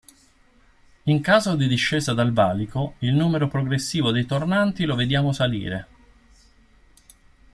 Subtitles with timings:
[1.03, 5.87] In caso di discesa dal valico, il numero progressivo dei tornanti lo vediamo salire.